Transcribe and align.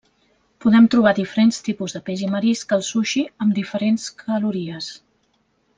Podem 0.63 0.87
trobar 0.93 1.11
diferents 1.19 1.59
tipus 1.67 1.95
de 1.97 2.01
peix 2.09 2.23
i 2.27 2.29
marisc 2.37 2.75
al 2.79 2.85
sushi 2.89 3.23
amb 3.47 3.61
diferents 3.61 4.09
calories. 4.25 4.91